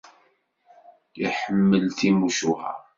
[1.25, 2.71] Iḥemmel timucuha.